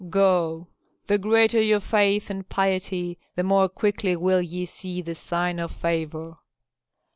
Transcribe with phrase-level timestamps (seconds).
[0.09, 0.67] "Go!
[1.05, 5.69] The greater your faith and piety the more quickly will ye see the sign of
[5.71, 6.37] favor."